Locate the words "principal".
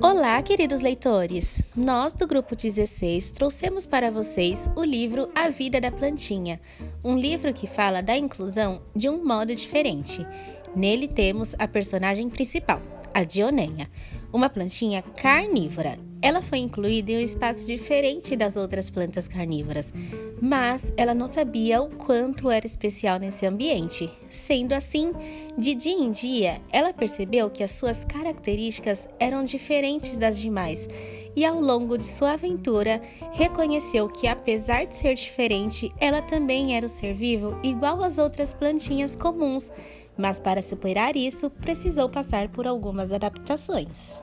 12.28-12.80